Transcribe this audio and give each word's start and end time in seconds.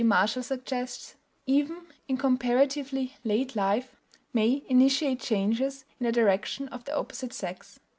Marshall 0.03 0.41
suggests, 0.41 1.13
"even 1.45 1.85
in 2.07 2.17
comparatively 2.17 3.15
late 3.23 3.55
life, 3.55 3.95
may 4.33 4.63
initiate 4.67 5.19
changes 5.19 5.85
in 5.99 6.07
the 6.07 6.11
direction 6.11 6.67
of 6.69 6.83
the 6.85 6.97
opposite 6.97 7.31
sex." 7.33 7.79